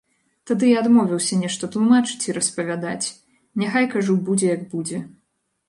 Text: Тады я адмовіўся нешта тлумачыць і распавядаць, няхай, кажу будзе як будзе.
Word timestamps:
Тады 0.51 0.69
я 0.69 0.79
адмовіўся 0.83 1.37
нешта 1.41 1.69
тлумачыць 1.75 2.25
і 2.29 2.35
распавядаць, 2.39 3.13
няхай, 3.65 3.85
кажу 3.95 4.19
будзе 4.31 4.51
як 4.55 4.69
будзе. 4.77 5.07